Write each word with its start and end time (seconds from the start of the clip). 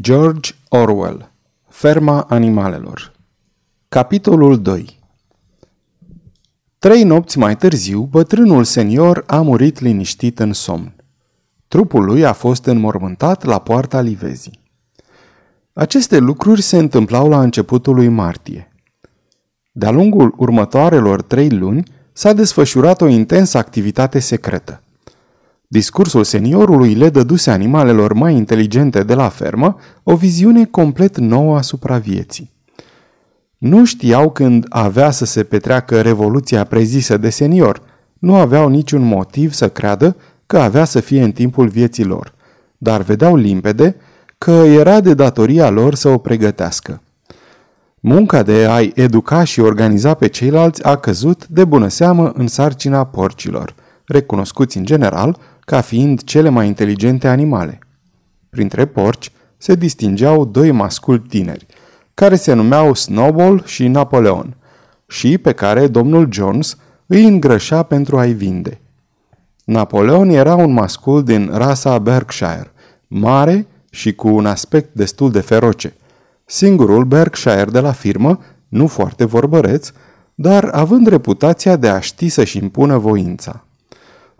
George 0.00 0.50
Orwell 0.68 1.32
Ferma 1.68 2.26
animalelor 2.28 3.12
Capitolul 3.88 4.62
2 4.62 4.98
Trei 6.78 7.02
nopți 7.02 7.38
mai 7.38 7.56
târziu, 7.56 8.02
bătrânul 8.02 8.64
senior 8.64 9.24
a 9.26 9.40
murit 9.40 9.80
liniștit 9.80 10.38
în 10.38 10.52
somn. 10.52 10.94
Trupul 11.68 12.04
lui 12.04 12.24
a 12.24 12.32
fost 12.32 12.66
înmormântat 12.66 13.44
la 13.44 13.58
poarta 13.58 14.00
livezii. 14.00 14.60
Aceste 15.72 16.18
lucruri 16.18 16.62
se 16.62 16.76
întâmplau 16.76 17.28
la 17.28 17.42
începutul 17.42 17.94
lui 17.94 18.08
martie. 18.08 18.72
De-a 19.72 19.90
lungul 19.90 20.34
următoarelor 20.36 21.22
trei 21.22 21.50
luni 21.50 21.82
s-a 22.12 22.32
desfășurat 22.32 23.00
o 23.00 23.06
intensă 23.06 23.58
activitate 23.58 24.18
secretă. 24.18 24.81
Discursul 25.72 26.24
seniorului 26.24 26.94
le 26.94 27.08
dăduse 27.08 27.50
animalelor 27.50 28.12
mai 28.12 28.34
inteligente 28.34 29.02
de 29.02 29.14
la 29.14 29.28
fermă 29.28 29.76
o 30.02 30.14
viziune 30.14 30.64
complet 30.64 31.18
nouă 31.18 31.56
asupra 31.56 31.98
vieții. 31.98 32.50
Nu 33.58 33.84
știau 33.84 34.30
când 34.30 34.66
avea 34.68 35.10
să 35.10 35.24
se 35.24 35.42
petreacă 35.42 36.00
revoluția 36.00 36.64
prezisă 36.64 37.16
de 37.16 37.30
senior, 37.30 37.82
nu 38.18 38.34
aveau 38.34 38.68
niciun 38.68 39.02
motiv 39.02 39.52
să 39.52 39.68
creadă 39.68 40.16
că 40.46 40.58
avea 40.58 40.84
să 40.84 41.00
fie 41.00 41.22
în 41.22 41.32
timpul 41.32 41.68
vieții 41.68 42.04
lor, 42.04 42.34
dar 42.78 43.02
vedeau 43.02 43.36
limpede 43.36 43.96
că 44.38 44.50
era 44.50 45.00
de 45.00 45.14
datoria 45.14 45.70
lor 45.70 45.94
să 45.94 46.08
o 46.08 46.18
pregătească. 46.18 47.02
Munca 48.00 48.42
de 48.42 48.66
a-i 48.70 48.92
educa 48.94 49.44
și 49.44 49.60
organiza 49.60 50.14
pe 50.14 50.26
ceilalți 50.26 50.84
a 50.84 50.96
căzut 50.96 51.46
de 51.46 51.64
bună 51.64 51.88
seamă 51.88 52.32
în 52.34 52.46
sarcina 52.46 53.04
porcilor, 53.04 53.74
recunoscuți 54.04 54.76
în 54.76 54.84
general 54.84 55.38
ca 55.64 55.80
fiind 55.80 56.22
cele 56.22 56.48
mai 56.48 56.66
inteligente 56.66 57.28
animale. 57.28 57.78
Printre 58.50 58.86
porci 58.86 59.32
se 59.56 59.74
distingeau 59.74 60.44
doi 60.44 60.70
masculi 60.70 61.20
tineri, 61.20 61.66
care 62.14 62.36
se 62.36 62.52
numeau 62.52 62.94
Snowball 62.94 63.62
și 63.64 63.88
Napoleon, 63.88 64.56
și 65.06 65.38
pe 65.38 65.52
care 65.52 65.86
domnul 65.86 66.28
Jones 66.32 66.76
îi 67.06 67.24
îngrășa 67.24 67.82
pentru 67.82 68.18
a-i 68.18 68.32
vinde. 68.32 68.80
Napoleon 69.64 70.28
era 70.28 70.54
un 70.54 70.72
mascul 70.72 71.22
din 71.24 71.50
rasa 71.52 71.98
Berkshire, 71.98 72.72
mare 73.06 73.66
și 73.90 74.14
cu 74.14 74.28
un 74.28 74.46
aspect 74.46 74.94
destul 74.94 75.30
de 75.30 75.40
feroce. 75.40 75.94
Singurul 76.44 77.04
Berkshire 77.04 77.64
de 77.64 77.80
la 77.80 77.92
firmă, 77.92 78.40
nu 78.68 78.86
foarte 78.86 79.24
vorbăreț, 79.24 79.92
dar 80.34 80.64
având 80.64 81.06
reputația 81.06 81.76
de 81.76 81.88
a 81.88 82.00
ști 82.00 82.28
să-și 82.28 82.58
impună 82.58 82.98
voința. 82.98 83.64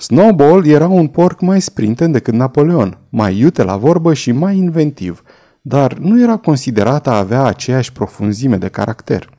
Snowball 0.03 0.67
era 0.67 0.89
un 0.89 1.09
porc 1.09 1.41
mai 1.41 1.61
sprinten 1.61 2.13
decât 2.13 2.35
Napoleon, 2.35 2.99
mai 3.09 3.37
iute 3.39 3.63
la 3.63 3.77
vorbă 3.77 4.15
și 4.15 4.33
mai 4.33 4.57
inventiv, 4.57 5.23
dar 5.61 5.93
nu 5.93 6.23
era 6.23 6.37
considerat 6.37 7.07
a 7.07 7.19
avea 7.19 7.45
aceeași 7.45 7.93
profunzime 7.93 8.57
de 8.57 8.69
caracter. 8.69 9.31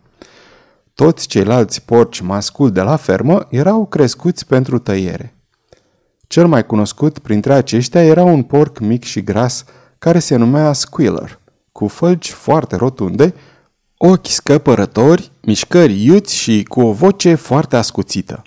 Toți 0.94 1.28
ceilalți 1.28 1.86
porci 1.86 2.20
masculi 2.20 2.72
de 2.72 2.82
la 2.82 2.96
fermă 2.96 3.48
erau 3.50 3.86
crescuți 3.86 4.46
pentru 4.48 4.80
tăiere. 4.80 5.36
Cel 6.28 6.48
mai 6.48 6.66
cunoscut 6.66 7.20
printre 7.20 7.54
aceștia 7.54 8.04
era 8.04 8.24
un 8.24 8.44
porc 8.44 8.80
mic 8.80 9.04
și 9.04 9.24
gras 9.24 9.66
care 10.00 10.20
se 10.20 10.36
numea 10.36 10.74
Squealer, 10.74 11.40
cu 11.72 11.88
fălci 11.88 12.32
foarte 12.32 12.76
rotunde, 12.76 13.34
ochi 13.98 14.28
scăpărători, 14.28 15.32
mișcări 15.42 16.04
iuți 16.04 16.36
și 16.36 16.64
cu 16.64 16.82
o 16.82 16.92
voce 16.92 17.36
foarte 17.36 17.76
ascuțită. 17.76 18.42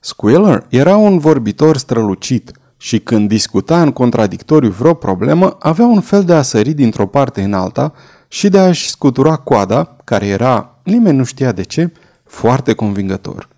Squealer 0.00 0.66
era 0.68 0.96
un 0.96 1.18
vorbitor 1.18 1.76
strălucit 1.76 2.52
și 2.76 2.98
când 2.98 3.28
discuta 3.28 3.82
în 3.82 3.92
contradictoriu 3.92 4.70
vreo 4.70 4.94
problemă, 4.94 5.56
avea 5.58 5.86
un 5.86 6.00
fel 6.00 6.24
de 6.24 6.32
a 6.32 6.42
sări 6.42 6.72
dintr-o 6.72 7.06
parte 7.06 7.42
în 7.42 7.52
alta 7.52 7.92
și 8.28 8.48
de 8.48 8.58
a-și 8.58 8.88
scutura 8.88 9.36
coada, 9.36 9.96
care 10.04 10.26
era, 10.26 10.80
nimeni 10.82 11.16
nu 11.16 11.24
știa 11.24 11.52
de 11.52 11.62
ce, 11.62 11.92
foarte 12.24 12.74
convingător. 12.74 13.48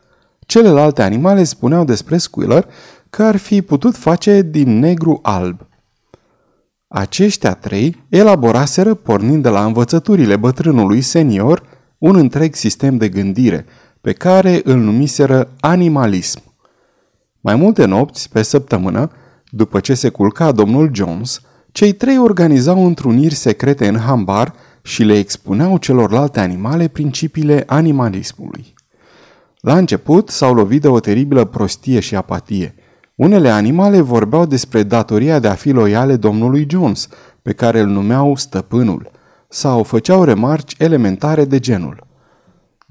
Celelalte 0.47 1.03
animale 1.03 1.45
spuneau 1.45 1.85
despre 1.85 2.17
Squealer 2.17 2.67
că 3.11 3.23
ar 3.23 3.37
fi 3.37 3.63
putut 3.63 3.97
face 3.97 4.43
din 4.43 4.79
negru 4.79 5.19
alb. 5.23 5.67
Aceștia 6.89 7.55
trei 7.55 8.05
elaboraseră, 8.09 8.95
pornind 8.95 9.43
de 9.43 9.49
la 9.49 9.65
învățăturile 9.65 10.37
bătrânului 10.37 11.01
senior, 11.01 11.63
un 11.99 12.17
întreg 12.17 12.55
sistem 12.55 12.97
de 12.97 13.09
gândire– 13.09 13.67
pe 14.01 14.13
care 14.13 14.61
îl 14.65 14.77
numiseră 14.77 15.51
animalism. 15.61 16.43
Mai 17.41 17.55
multe 17.55 17.85
nopți, 17.85 18.29
pe 18.29 18.43
săptămână, 18.43 19.11
după 19.51 19.81
ce 19.81 19.95
se 19.95 20.09
culca 20.09 20.53
domnul 20.53 20.91
Jones, 20.95 21.41
cei 21.73 21.93
trei 21.93 22.19
organizau 22.19 22.87
întruniri 22.87 23.35
secrete 23.35 23.89
în 23.89 23.99
hambar 23.99 24.53
și 24.83 25.03
le 25.03 25.19
expuneau 25.19 25.77
celorlalte 25.77 26.41
animale 26.41 26.89
principiile 26.89 27.65
animalismului. 27.67 28.75
La 29.61 29.77
început 29.77 30.29
s-au 30.29 30.55
lovit 30.55 30.81
de 30.81 30.89
o 30.89 31.01
teribilă 31.01 31.45
prostie 31.45 32.01
și 32.01 32.17
apatie. 32.17 32.75
Unele 33.15 33.51
animale 33.51 34.01
vorbeau 34.01 34.47
despre 34.47 34.83
datoria 34.83 35.39
de 35.39 35.49
a 35.49 35.55
fi 35.55 35.71
loiale 35.71 36.17
domnului 36.17 36.67
Jones, 36.71 37.09
pe 37.43 37.53
care 37.53 37.81
îl 37.81 37.87
numeau 37.87 38.37
stăpânul, 38.37 39.11
sau 39.49 39.83
făceau 39.83 40.25
remarci 40.25 40.75
elementare 40.79 41.45
de 41.45 41.59
genul– 41.59 42.05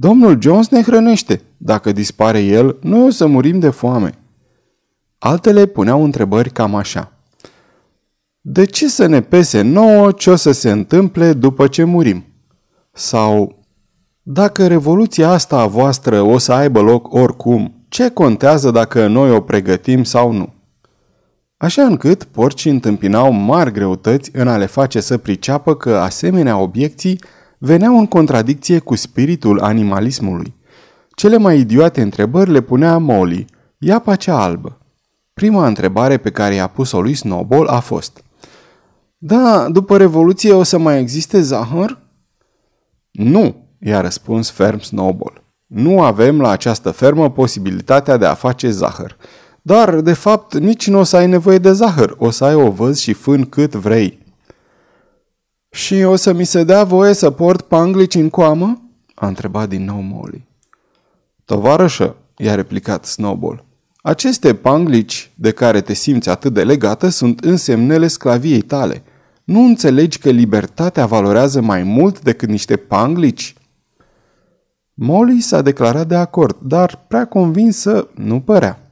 Domnul 0.02 0.38
Jones 0.42 0.68
ne 0.68 0.82
hrănește. 0.82 1.42
Dacă 1.58 1.92
dispare 1.92 2.40
el, 2.40 2.78
noi 2.82 3.06
o 3.06 3.10
să 3.10 3.28
murim 3.28 3.60
de 3.60 3.70
foame. 3.70 4.14
Altele 5.18 5.66
puneau 5.66 6.04
întrebări 6.04 6.50
cam 6.50 6.76
așa. 6.76 7.12
De 8.42 8.66
ce 8.66 8.88
să 8.88 9.06
ne 9.06 9.22
pese 9.22 9.62
nouă 9.62 10.12
ce 10.12 10.30
o 10.30 10.36
să 10.36 10.52
se 10.52 10.72
întâmple 10.72 11.34
după 11.34 11.68
ce 11.68 11.84
murim? 11.84 12.26
Sau, 12.92 13.64
dacă 14.22 14.68
revoluția 14.68 15.30
asta 15.30 15.60
a 15.60 15.68
voastră 15.68 16.22
o 16.22 16.38
să 16.38 16.54
aibă 16.54 16.82
loc 16.82 17.14
oricum, 17.14 17.86
ce 17.88 18.10
contează 18.10 18.72
dacă 18.72 19.08
noi 19.08 19.32
o 19.32 19.42
pregătim 19.42 20.04
sau 20.04 20.32
nu? 20.32 20.54
Așa 21.58 21.84
încât 21.84 22.24
porcii 22.24 22.72
întâmpinau 22.72 23.32
mari 23.32 23.72
greutăți 23.72 24.32
în 24.34 24.48
a 24.48 24.58
le 24.58 24.66
face 24.66 25.00
să 25.00 25.18
priceapă 25.18 25.76
că 25.76 25.98
asemenea 25.98 26.58
obiecții 26.58 27.20
veneau 27.60 27.98
în 27.98 28.06
contradicție 28.06 28.80
cu 28.80 28.96
spiritul 28.96 29.60
animalismului. 29.60 30.56
Cele 31.16 31.38
mai 31.38 31.60
idiote 31.60 32.02
întrebări 32.02 32.52
le 32.52 32.62
punea 32.62 32.98
Molly, 32.98 33.46
iapa 33.78 34.16
cea 34.16 34.44
albă. 34.44 34.78
Prima 35.34 35.68
întrebare 35.68 36.18
pe 36.18 36.32
care 36.32 36.54
i-a 36.54 36.68
pus-o 36.68 37.02
lui 37.02 37.14
Snowball 37.14 37.68
a 37.68 37.80
fost 37.80 38.24
Da, 39.18 39.70
după 39.70 39.98
Revoluție 39.98 40.54
o 40.54 40.64
să 40.64 40.78
mai 40.78 41.00
existe 41.00 41.42
zahăr? 41.42 42.00
Nu, 43.12 43.56
i-a 43.80 44.02
răspuns 44.02 44.50
ferm 44.50 44.80
Snowball. 44.80 45.44
Nu 45.68 46.02
avem 46.02 46.42
la 46.42 46.50
această 46.50 46.92
fermă 46.92 47.32
posibilitatea 47.32 48.18
de 48.18 48.26
a 48.26 48.34
face 48.34 48.70
zahăr. 48.70 49.18
Dar, 49.62 50.02
de 50.02 50.14
fapt, 50.14 50.58
nici 50.58 50.88
nu 50.88 51.00
o 51.00 51.04
să 51.04 51.16
ai 51.16 51.28
nevoie 51.28 51.58
de 51.58 51.72
zahăr, 51.72 52.16
o 52.18 52.30
să 52.30 52.44
ai 52.44 52.56
ovăz 52.56 52.98
și 52.98 53.14
fân 53.14 53.46
cât 53.46 53.76
vrei. 53.76 54.20
Și 55.70 55.96
o 56.04 56.16
să 56.16 56.34
mi 56.34 56.44
se 56.44 56.64
dea 56.64 56.84
voie 56.84 57.14
să 57.14 57.32
port 57.32 57.62
panglici 57.62 58.16
în 58.16 58.30
coamă? 58.30 58.82
A 59.16 59.28
întrebat 59.28 59.70
din 59.70 59.84
nou 59.84 60.02
Molly. 60.02 60.48
Tovarășă, 61.46 62.16
i-a 62.38 62.56
replicat 62.56 63.06
Snowball, 63.06 63.66
aceste 64.02 64.56
panglici 64.56 65.32
de 65.36 65.52
care 65.52 65.82
te 65.82 65.94
simți 65.94 66.30
atât 66.30 66.54
de 66.54 66.64
legată 66.64 67.10
sunt 67.10 67.40
însemnele 67.40 68.08
sclaviei 68.08 68.62
tale. 68.62 69.04
Nu 69.44 69.60
înțelegi 69.60 70.18
că 70.18 70.30
libertatea 70.30 71.06
valorează 71.06 71.62
mai 71.62 71.84
mult 71.84 72.22
decât 72.22 72.50
niște 72.50 72.76
panglici? 72.76 73.56
Molly 74.94 75.40
s-a 75.40 75.62
declarat 75.62 76.08
de 76.08 76.16
acord, 76.16 76.58
dar 76.62 77.06
prea 77.08 77.28
convinsă 77.28 78.08
nu 78.16 78.40
părea. 78.40 78.89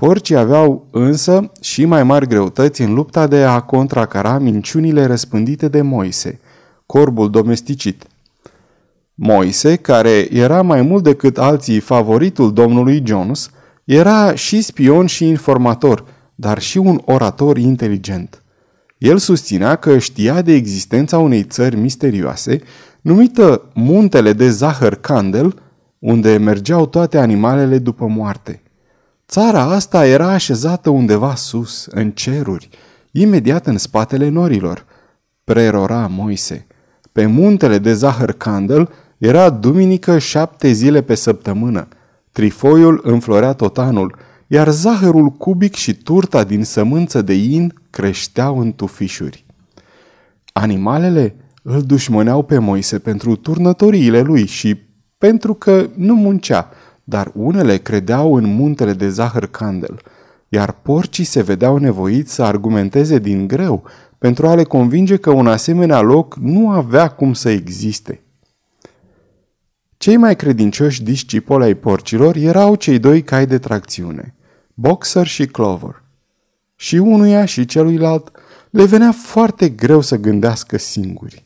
Porcii 0.00 0.36
aveau 0.36 0.86
însă 0.90 1.52
și 1.60 1.84
mai 1.84 2.02
mari 2.02 2.26
greutăți 2.26 2.82
în 2.82 2.94
lupta 2.94 3.26
de 3.26 3.42
a 3.42 3.60
contracara 3.60 4.38
minciunile 4.38 5.04
răspândite 5.04 5.68
de 5.68 5.82
Moise, 5.82 6.40
corbul 6.86 7.30
domesticit. 7.30 8.04
Moise, 9.14 9.76
care 9.76 10.28
era 10.30 10.62
mai 10.62 10.82
mult 10.82 11.02
decât 11.02 11.38
alții 11.38 11.80
favoritul 11.80 12.52
domnului 12.52 13.02
Jones, 13.06 13.50
era 13.84 14.34
și 14.34 14.62
spion 14.62 15.06
și 15.06 15.26
informator, 15.26 16.04
dar 16.34 16.58
și 16.58 16.78
un 16.78 17.00
orator 17.04 17.58
inteligent. 17.58 18.42
El 18.98 19.18
susținea 19.18 19.76
că 19.76 19.98
știa 19.98 20.42
de 20.42 20.52
existența 20.52 21.18
unei 21.18 21.42
țări 21.42 21.76
misterioase, 21.76 22.60
numită 23.00 23.70
Muntele 23.74 24.32
de 24.32 24.50
Zahăr 24.50 24.94
Candel, 24.94 25.62
unde 25.98 26.36
mergeau 26.36 26.86
toate 26.86 27.18
animalele 27.18 27.78
după 27.78 28.06
moarte. 28.06 28.60
Țara 29.28 29.62
asta 29.62 30.06
era 30.06 30.28
așezată 30.30 30.90
undeva 30.90 31.34
sus, 31.34 31.86
în 31.90 32.10
ceruri, 32.10 32.68
imediat 33.10 33.66
în 33.66 33.78
spatele 33.78 34.28
norilor. 34.28 34.84
Prerora 35.44 36.06
Moise. 36.06 36.66
Pe 37.12 37.26
muntele 37.26 37.78
de 37.78 37.92
zahăr 37.92 38.32
Candel 38.32 38.90
era 39.18 39.50
duminică 39.50 40.18
șapte 40.18 40.72
zile 40.72 41.02
pe 41.02 41.14
săptămână. 41.14 41.88
Trifoiul 42.32 43.00
înflorea 43.04 43.52
tot 43.52 43.78
anul, 43.78 44.16
iar 44.46 44.70
zahărul 44.70 45.28
cubic 45.28 45.74
și 45.74 45.94
turta 45.94 46.44
din 46.44 46.64
sămânță 46.64 47.22
de 47.22 47.34
in 47.34 47.74
creșteau 47.90 48.58
în 48.58 48.72
tufișuri. 48.72 49.44
Animalele 50.52 51.36
îl 51.62 51.82
dușmăneau 51.82 52.42
pe 52.42 52.58
Moise 52.58 52.98
pentru 52.98 53.36
turnătoriile 53.36 54.20
lui 54.20 54.46
și 54.46 54.76
pentru 55.18 55.54
că 55.54 55.88
nu 55.94 56.14
muncea, 56.14 56.70
dar 57.08 57.32
unele 57.34 57.76
credeau 57.76 58.34
în 58.34 58.44
muntele 58.44 58.92
de 58.92 59.08
zahăr 59.08 59.46
candel, 59.46 60.00
iar 60.48 60.72
porcii 60.72 61.24
se 61.24 61.42
vedeau 61.42 61.76
nevoiți 61.76 62.34
să 62.34 62.42
argumenteze 62.42 63.18
din 63.18 63.46
greu 63.46 63.84
pentru 64.18 64.46
a 64.46 64.54
le 64.54 64.62
convinge 64.62 65.16
că 65.16 65.30
un 65.30 65.46
asemenea 65.46 66.00
loc 66.00 66.36
nu 66.36 66.70
avea 66.70 67.08
cum 67.08 67.32
să 67.32 67.48
existe. 67.48 68.20
Cei 69.96 70.16
mai 70.16 70.36
credincioși 70.36 71.02
discipoli 71.02 71.64
ai 71.64 71.74
porcilor 71.74 72.36
erau 72.36 72.74
cei 72.74 72.98
doi 72.98 73.22
cai 73.22 73.46
de 73.46 73.58
tracțiune, 73.58 74.34
Boxer 74.74 75.26
și 75.26 75.46
Clover. 75.46 76.02
Și 76.76 76.96
unuia 76.96 77.44
și 77.44 77.64
celuilalt 77.64 78.30
le 78.70 78.84
venea 78.84 79.12
foarte 79.12 79.68
greu 79.68 80.00
să 80.00 80.16
gândească 80.16 80.78
singuri. 80.78 81.44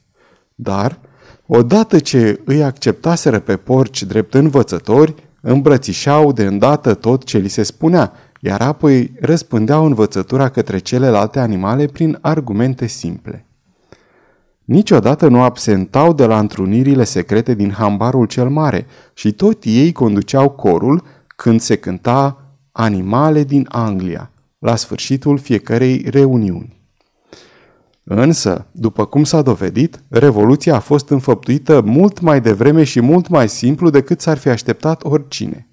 Dar, 0.54 0.98
odată 1.46 1.98
ce 1.98 2.40
îi 2.44 2.62
acceptaseră 2.62 3.38
pe 3.38 3.56
porci 3.56 4.02
drept 4.02 4.34
învățători, 4.34 5.14
îmbrățișau 5.40 6.32
de 6.32 6.44
îndată 6.44 6.94
tot 6.94 7.24
ce 7.24 7.38
li 7.38 7.48
se 7.48 7.62
spunea, 7.62 8.12
iar 8.40 8.60
apoi 8.60 9.12
răspândeau 9.20 9.84
învățătura 9.84 10.48
către 10.48 10.78
celelalte 10.78 11.40
animale 11.40 11.86
prin 11.86 12.18
argumente 12.20 12.86
simple. 12.86 13.44
Niciodată 14.64 15.28
nu 15.28 15.42
absentau 15.42 16.12
de 16.12 16.26
la 16.26 16.38
întrunirile 16.38 17.04
secrete 17.04 17.54
din 17.54 17.70
hambarul 17.70 18.26
cel 18.26 18.48
mare 18.48 18.86
și 19.14 19.32
tot 19.32 19.62
ei 19.64 19.92
conduceau 19.92 20.50
corul 20.50 21.02
când 21.26 21.60
se 21.60 21.76
cânta 21.76 22.44
Animale 22.72 23.44
din 23.44 23.66
Anglia, 23.68 24.30
la 24.58 24.76
sfârșitul 24.76 25.38
fiecarei 25.38 26.06
reuniuni. 26.10 26.79
Însă, 28.12 28.66
după 28.72 29.06
cum 29.06 29.24
s-a 29.24 29.42
dovedit, 29.42 30.02
revoluția 30.08 30.74
a 30.74 30.78
fost 30.78 31.08
înfăptuită 31.08 31.80
mult 31.80 32.20
mai 32.20 32.40
devreme 32.40 32.84
și 32.84 33.00
mult 33.00 33.28
mai 33.28 33.48
simplu 33.48 33.90
decât 33.90 34.20
s-ar 34.20 34.38
fi 34.38 34.48
așteptat 34.48 35.04
oricine. 35.04 35.68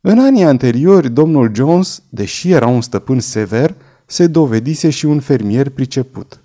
În 0.00 0.18
anii 0.18 0.44
anteriori, 0.44 1.10
domnul 1.10 1.50
Jones, 1.54 2.02
deși 2.08 2.50
era 2.50 2.66
un 2.66 2.80
stăpân 2.80 3.20
sever, 3.20 3.74
se 4.06 4.26
dovedise 4.26 4.90
și 4.90 5.06
un 5.06 5.20
fermier 5.20 5.68
priceput. 5.68 6.40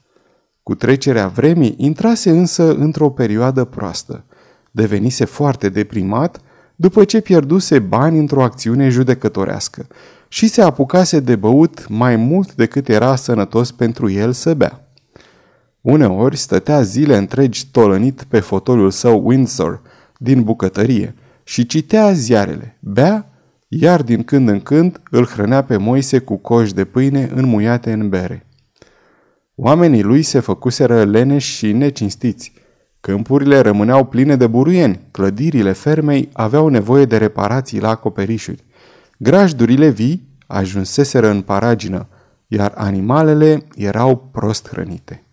Cu 0.64 0.76
trecerea 0.76 1.28
vremii, 1.28 1.76
intrase 1.78 2.30
însă 2.30 2.76
într-o 2.76 3.10
perioadă 3.10 3.64
proastă. 3.64 4.26
Devenise 4.72 5.26
foarte 5.26 5.70
deprimat 5.70 6.42
după 6.76 7.04
ce 7.04 7.22
pierduse 7.22 7.80
bani 7.80 8.20
într-o 8.20 8.44
acțiune 8.44 8.90
judecătorească 8.90 9.88
și 10.36 10.48
se 10.48 10.62
apucase 10.62 11.20
de 11.20 11.36
băut 11.36 11.88
mai 11.88 12.16
mult 12.16 12.54
decât 12.54 12.90
era 12.90 13.16
sănătos 13.16 13.72
pentru 13.72 14.10
el 14.10 14.32
să 14.32 14.54
bea. 14.54 14.90
Uneori 15.82 16.38
stătea 16.38 16.82
zile 16.82 17.18
întregi 17.18 17.68
tolănit 17.72 18.24
pe 18.24 18.40
fotoliul 18.40 18.92
său 18.92 19.28
Windsor 19.28 19.82
din 20.18 20.44
bucătărie 20.44 21.16
și 21.44 21.66
citea 21.66 22.12
ziarele, 22.12 22.78
bea, 22.80 23.30
iar 23.68 24.02
din 24.02 24.24
când 24.24 24.50
în 24.50 24.60
când 24.60 25.02
îl 25.10 25.26
hrănea 25.26 25.64
pe 25.64 25.78
Moise 25.78 26.20
cu 26.20 26.36
coși 26.36 26.74
de 26.74 26.86
pâine 26.86 27.32
înmuiate 27.36 27.92
în 27.92 28.10
bere. 28.10 28.46
Oamenii 29.56 30.04
lui 30.04 30.22
se 30.22 30.40
făcuseră 30.40 31.04
leneși 31.04 31.56
și 31.56 31.72
necinstiți. 31.72 32.54
Câmpurile 33.00 33.60
rămâneau 33.60 34.06
pline 34.06 34.36
de 34.36 34.48
buruieni, 34.48 35.00
clădirile 35.12 35.72
fermei 35.72 36.30
aveau 36.34 36.68
nevoie 36.68 37.06
de 37.06 37.18
reparații 37.18 37.80
la 37.80 37.90
acoperișuri. 37.90 38.65
Grajdurile 39.18 39.90
vii 39.90 40.28
ajunseseră 40.48 41.30
în 41.30 41.42
paragină, 41.42 42.08
iar 42.48 42.74
animalele 42.76 43.68
erau 43.76 44.30
prost 44.32 44.68
hrănite. 44.68 45.26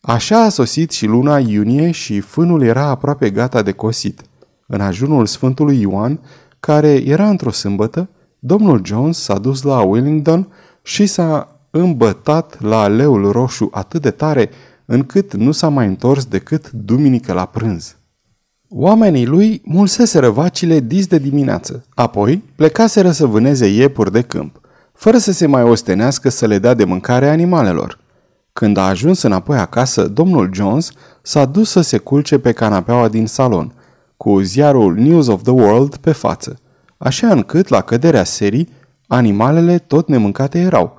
Așa 0.00 0.42
a 0.42 0.48
sosit 0.48 0.90
și 0.90 1.06
luna 1.06 1.38
iunie 1.38 1.90
și 1.90 2.20
fânul 2.20 2.62
era 2.62 2.84
aproape 2.84 3.30
gata 3.30 3.62
de 3.62 3.72
cosit. 3.72 4.22
În 4.66 4.80
ajunul 4.80 5.26
Sfântului 5.26 5.80
Ioan, 5.80 6.20
care 6.60 6.88
era 6.88 7.28
într-o 7.28 7.50
sâmbătă, 7.50 8.08
domnul 8.38 8.84
Jones 8.84 9.18
s-a 9.18 9.38
dus 9.38 9.62
la 9.62 9.80
Wellington 9.80 10.52
și 10.82 11.06
s-a 11.06 11.60
îmbătat 11.70 12.60
la 12.60 12.88
leul 12.88 13.32
roșu 13.32 13.68
atât 13.72 14.02
de 14.02 14.10
tare 14.10 14.50
încât 14.84 15.34
nu 15.34 15.52
s-a 15.52 15.68
mai 15.68 15.86
întors 15.86 16.24
decât 16.24 16.70
duminică 16.70 17.32
la 17.32 17.44
prânz. 17.44 17.96
Oamenii 18.68 19.26
lui 19.26 19.62
mulseseră 19.64 20.28
vacile 20.28 20.80
dis 20.80 21.06
de 21.06 21.18
dimineață, 21.18 21.84
apoi 21.94 22.42
plecaseră 22.56 23.10
să 23.10 23.26
vâneze 23.26 23.66
iepuri 23.66 24.12
de 24.12 24.22
câmp, 24.22 24.60
fără 24.92 25.18
să 25.18 25.32
se 25.32 25.46
mai 25.46 25.62
ostenească 25.62 26.28
să 26.28 26.46
le 26.46 26.58
dea 26.58 26.74
de 26.74 26.84
mâncare 26.84 27.28
animalelor. 27.28 27.98
Când 28.52 28.76
a 28.76 28.86
ajuns 28.86 29.22
înapoi 29.22 29.58
acasă, 29.58 30.08
domnul 30.08 30.50
Jones 30.52 30.90
s-a 31.22 31.44
dus 31.44 31.70
să 31.70 31.80
se 31.80 31.98
culce 31.98 32.38
pe 32.38 32.52
canapeaua 32.52 33.08
din 33.08 33.26
salon, 33.26 33.72
cu 34.16 34.40
ziarul 34.40 34.94
News 34.94 35.26
of 35.26 35.42
the 35.42 35.52
World 35.52 35.96
pe 35.96 36.12
față, 36.12 36.58
așa 36.96 37.30
încât, 37.30 37.68
la 37.68 37.80
căderea 37.80 38.24
serii, 38.24 38.68
animalele 39.06 39.78
tot 39.78 40.08
nemâncate 40.08 40.58
erau. 40.58 40.96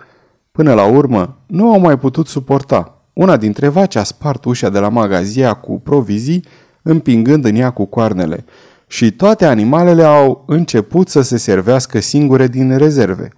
Până 0.51 0.73
la 0.73 0.85
urmă, 0.85 1.37
nu 1.45 1.71
au 1.71 1.79
mai 1.79 1.99
putut 1.99 2.27
suporta. 2.27 3.01
Una 3.13 3.37
dintre 3.37 3.67
vaci 3.67 3.95
a 3.95 4.03
spart 4.03 4.45
ușa 4.45 4.69
de 4.69 4.79
la 4.79 4.89
magazia 4.89 5.53
cu 5.53 5.79
provizii 5.79 6.43
împingând 6.87 7.45
în 7.45 7.55
ea 7.55 7.69
cu 7.69 7.85
coarnele, 7.85 8.45
și 8.87 9.11
toate 9.11 9.45
animalele 9.45 10.03
au 10.03 10.43
început 10.47 11.09
să 11.09 11.21
se 11.21 11.37
servească 11.37 11.99
singure 11.99 12.47
din 12.47 12.77
rezerve. 12.77 13.29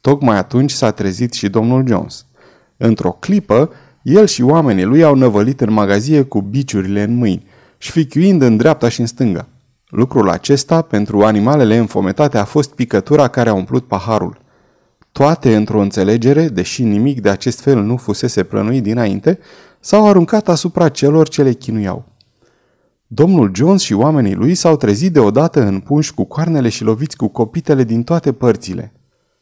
Tocmai 0.00 0.36
atunci 0.36 0.70
s-a 0.70 0.90
trezit 0.90 1.32
și 1.32 1.48
domnul 1.48 1.86
Jones. 1.86 2.26
Într-o 2.76 3.10
clipă, 3.10 3.70
el 4.02 4.26
și 4.26 4.42
oamenii 4.42 4.84
lui 4.84 5.02
au 5.02 5.14
năvălit 5.14 5.60
în 5.60 5.72
magazie 5.72 6.22
cu 6.22 6.40
biciurile 6.40 7.02
în 7.02 7.14
mâini, 7.14 7.46
șfichiuind 7.78 8.42
în 8.42 8.56
dreapta 8.56 8.88
și 8.88 9.00
în 9.00 9.06
stânga. 9.06 9.48
Lucrul 9.88 10.30
acesta, 10.30 10.82
pentru 10.82 11.22
animalele 11.22 11.76
înfometate, 11.76 12.38
a 12.38 12.44
fost 12.44 12.74
picătura 12.74 13.28
care 13.28 13.48
a 13.48 13.54
umplut 13.54 13.86
paharul. 13.86 14.38
Toate, 15.12 15.56
într-o 15.56 15.80
înțelegere, 15.80 16.48
deși 16.48 16.82
nimic 16.82 17.20
de 17.20 17.28
acest 17.28 17.60
fel 17.60 17.82
nu 17.82 17.96
fusese 17.96 18.42
plănuit 18.42 18.82
dinainte, 18.82 19.38
s-au 19.80 20.08
aruncat 20.08 20.48
asupra 20.48 20.88
celor 20.88 21.28
ce 21.28 21.42
le 21.42 21.52
chinuiau. 21.52 22.04
Domnul 23.06 23.50
Jones 23.54 23.80
și 23.80 23.92
oamenii 23.92 24.34
lui 24.34 24.54
s-au 24.54 24.76
trezit 24.76 25.12
deodată 25.12 25.62
înpunși 25.66 26.14
cu 26.14 26.24
coarnele 26.24 26.68
și 26.68 26.84
loviți 26.84 27.16
cu 27.16 27.28
copitele 27.28 27.84
din 27.84 28.02
toate 28.02 28.32
părțile. 28.32 28.92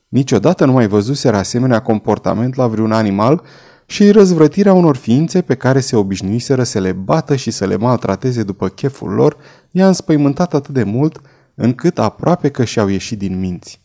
Niciodată 0.08 0.64
nu 0.64 0.72
mai 0.72 0.87
văzuseră 0.87 1.37
asemenea 1.37 1.82
comportament 1.82 2.55
la 2.55 2.66
vreun 2.66 2.93
animal 2.93 3.43
și 3.87 4.11
răzvrătirea 4.11 4.72
unor 4.72 4.96
ființe 4.96 5.40
pe 5.40 5.55
care 5.55 5.81
se 5.81 5.96
obișnuiseră 5.96 6.62
să 6.62 6.80
le 6.80 6.92
bată 6.92 7.37
și 7.37 7.50
să 7.50 7.66
le 7.66 7.76
maltrateze 7.76 8.42
după 8.42 8.68
cheful 8.68 9.11
lor 9.11 9.37
i-a 9.71 9.87
înspăimântat 9.87 10.54
atât 10.54 10.75
de 10.75 10.83
mult 10.83 11.21
încât 11.54 11.99
aproape 11.99 12.49
că 12.49 12.64
și-au 12.64 12.88
ieșit 12.88 13.18
din 13.18 13.38
minți. 13.38 13.80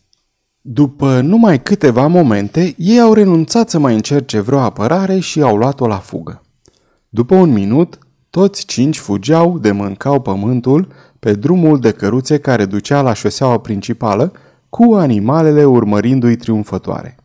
După 0.60 1.20
numai 1.20 1.62
câteva 1.62 2.06
momente, 2.06 2.74
ei 2.78 3.00
au 3.00 3.12
renunțat 3.12 3.70
să 3.70 3.78
mai 3.78 3.94
încerce 3.94 4.40
vreo 4.40 4.58
apărare 4.58 5.18
și 5.18 5.42
au 5.42 5.56
luat-o 5.56 5.86
la 5.86 5.98
fugă. 5.98 6.42
După 7.08 7.34
un 7.34 7.52
minut, 7.52 7.98
toți 8.30 8.66
cinci 8.66 8.98
fugeau 8.98 9.58
de 9.58 9.70
mâncau 9.70 10.20
pământul 10.20 10.88
pe 11.18 11.32
drumul 11.32 11.80
de 11.80 11.90
căruțe 11.90 12.38
care 12.38 12.64
ducea 12.64 13.00
la 13.00 13.12
șoseaua 13.12 13.58
principală, 13.58 14.32
cu 14.68 14.94
animalele 14.94 15.64
urmărindu-i 15.64 16.36
triumfătoare. 16.36 17.16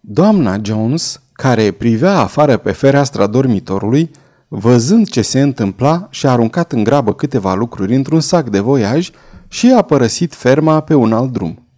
Doamna 0.00 0.56
Jones, 0.62 1.22
care 1.32 1.70
privea 1.70 2.18
afară 2.18 2.56
pe 2.56 2.72
fereastra 2.72 3.26
dormitorului, 3.26 4.10
văzând 4.48 5.08
ce 5.08 5.22
se 5.22 5.40
întâmpla, 5.40 6.06
și-a 6.10 6.30
aruncat 6.30 6.72
în 6.72 6.84
grabă 6.84 7.14
câteva 7.14 7.54
lucruri 7.54 7.94
într-un 7.94 8.20
sac 8.20 8.50
de 8.50 8.60
voiaj 8.60 9.10
și 9.48 9.72
a 9.76 9.82
părăsit 9.82 10.34
ferma 10.34 10.80
pe 10.80 10.94
un 10.94 11.12
alt 11.12 11.32
drum. 11.32 11.68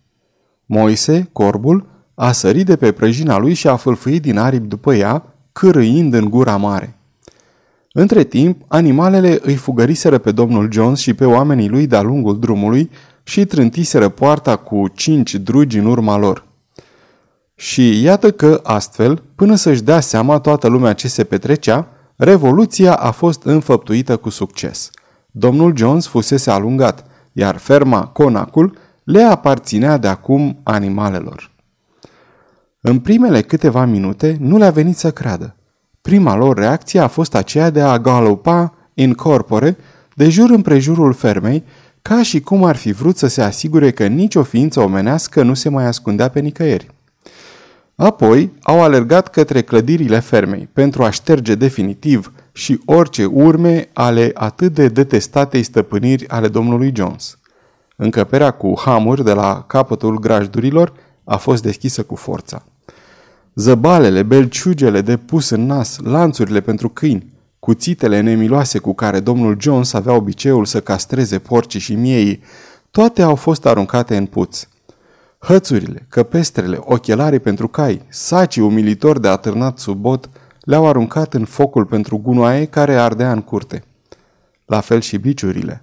Moise, 0.67 1.29
corbul, 1.33 1.87
a 2.15 2.33
sărit 2.33 2.67
de 2.67 2.77
pe 2.77 2.93
prăjina 2.93 3.39
lui 3.39 3.55
și 3.55 3.69
a 3.69 3.77
fâlfâit 3.77 4.23
din 4.23 4.39
aripi 4.39 4.67
după 4.67 4.95
ea, 4.95 5.23
cârâind 5.53 6.15
în 6.15 6.31
gura 6.31 6.57
mare. 6.57 6.96
Între 7.99 8.25
timp, 8.25 8.63
animalele 8.69 9.39
îi 9.43 9.55
fugăriseră 9.55 10.19
pe 10.19 10.33
domnul 10.33 10.73
Jones 10.73 10.99
și 10.99 11.15
pe 11.15 11.25
oamenii 11.25 11.69
lui 11.69 11.87
de-a 11.87 12.03
lungul 12.03 12.39
drumului 12.39 12.91
și 13.23 13.45
trântiseră 13.45 14.09
poarta 14.09 14.57
cu 14.57 14.89
cinci 14.95 15.35
drugi 15.35 15.79
în 15.79 15.87
urma 15.87 16.17
lor. 16.17 16.47
Și 17.55 18.03
iată 18.03 18.31
că, 18.31 18.61
astfel, 18.63 19.23
până 19.35 19.55
să-și 19.55 19.83
dea 19.83 20.01
seama 20.01 20.39
toată 20.39 20.69
lumea 20.69 20.93
ce 20.93 21.09
se 21.09 21.25
petrecea, 21.25 21.89
revoluția 22.17 22.95
a 22.95 23.11
fost 23.11 23.43
înfăptuită 23.43 24.17
cu 24.17 24.29
succes. 24.29 24.91
Domnul 25.31 25.77
Jones 25.77 26.07
fusese 26.07 26.51
alungat, 26.51 27.07
iar 27.33 27.57
ferma 27.57 28.07
Conacul 28.07 28.77
le 29.05 29.23
aparținea 29.23 29.97
de 29.97 30.09
acum 30.09 30.61
animalelor. 30.63 31.51
În 32.81 32.99
primele 32.99 33.41
câteva 33.43 33.85
minute 33.85 34.37
nu 34.41 34.57
le-a 34.57 34.71
venit 34.71 34.97
să 34.97 35.11
creadă. 35.11 35.57
Prima 36.07 36.37
lor 36.37 36.57
reacție 36.57 37.01
a 37.01 37.07
fost 37.07 37.35
aceea 37.35 37.71
de 37.71 37.81
a 37.81 37.99
galopa 37.99 38.75
în 38.95 39.13
corpore 39.13 39.77
de 40.15 40.29
jur 40.29 40.51
împrejurul 40.51 41.13
fermei, 41.13 41.65
ca 42.03 42.23
și 42.23 42.41
cum 42.41 42.65
ar 42.65 42.77
fi 42.77 42.93
vrut 42.93 43.17
să 43.17 43.27
se 43.27 43.43
asigure 43.43 43.91
că 43.91 44.07
nicio 44.07 44.43
ființă 44.43 44.81
omenească 44.81 45.43
nu 45.43 45.55
se 45.55 45.69
mai 45.69 45.85
ascundea 45.85 46.29
pe 46.29 46.41
nicăieri. 46.41 46.91
Apoi 47.97 48.53
au 48.63 48.83
alergat 48.83 49.29
către 49.29 49.63
clădirile 49.63 50.19
fermei 50.19 50.69
pentru 50.73 51.05
a 51.05 51.11
șterge 51.11 51.55
definitiv 51.55 52.33
și 52.53 52.81
orice 52.85 53.25
urme 53.25 53.89
ale 53.93 54.31
atât 54.35 54.73
de 54.73 54.89
detestatei 54.89 55.63
stăpâniri 55.63 56.29
ale 56.29 56.49
domnului 56.49 56.93
Jones. 56.95 57.39
Încăperea 57.97 58.51
cu 58.51 58.75
hamuri 58.85 59.25
de 59.25 59.33
la 59.33 59.65
capătul 59.67 60.19
grajdurilor 60.19 60.93
a 61.25 61.37
fost 61.37 61.63
deschisă 61.63 62.03
cu 62.03 62.15
forța. 62.15 62.65
Zăbalele, 63.59 64.23
belciugele 64.23 65.01
de 65.01 65.17
pus 65.17 65.51
în 65.51 65.67
nas, 65.67 65.99
lanțurile 66.03 66.61
pentru 66.61 66.89
câini, 66.89 67.33
cuțitele 67.59 68.21
nemiloase 68.21 68.79
cu 68.79 68.95
care 68.95 69.21
domnul 69.21 69.57
Jones 69.61 69.93
avea 69.93 70.13
obiceiul 70.13 70.65
să 70.65 70.81
castreze 70.81 71.39
porcii 71.39 71.81
și 71.81 71.95
miei, 71.95 72.43
toate 72.91 73.23
au 73.23 73.35
fost 73.35 73.67
aruncate 73.67 74.17
în 74.17 74.27
puț. 74.27 74.67
Hățurile, 75.39 76.07
căpestrele, 76.09 76.79
ochelarii 76.81 77.39
pentru 77.39 77.69
cai, 77.69 78.03
sacii 78.09 78.63
umilitori 78.63 79.21
de 79.21 79.29
atârnat 79.29 79.79
sub 79.79 79.97
bot, 79.99 80.31
le-au 80.61 80.87
aruncat 80.87 81.35
în 81.35 81.45
focul 81.45 81.85
pentru 81.85 82.19
gunoaie 82.19 82.65
care 82.65 82.95
ardea 82.95 83.33
în 83.33 83.41
curte. 83.41 83.85
La 84.67 84.81
fel 84.81 85.01
și 85.01 85.17
biciurile. 85.17 85.83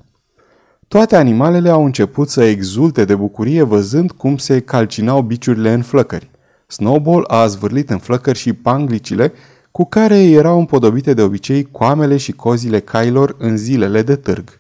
Toate 0.88 1.16
animalele 1.16 1.70
au 1.70 1.86
început 1.86 2.30
să 2.30 2.44
exulte 2.44 3.06
de 3.06 3.16
bucurie 3.16 3.64
văzând 3.64 4.12
cum 4.12 4.38
se 4.38 4.60
calcinau 4.60 5.22
biciurile 5.22 5.74
în 5.74 5.82
flăcări. 5.82 6.32
Snowball 6.68 7.24
a 7.28 7.48
zvârlit 7.48 7.90
în 7.90 7.98
flăcări 7.98 8.38
și 8.38 8.54
panglicile 8.54 9.34
cu 9.72 9.86
care 9.86 10.24
erau 10.24 10.60
împodobite 10.60 11.14
de 11.14 11.22
obicei 11.22 11.72
coamele 11.72 12.18
și 12.18 12.32
cozile 12.32 12.80
cailor 12.80 13.36
în 13.38 13.58
zilele 13.58 14.02
de 14.02 14.16
târg. 14.16 14.60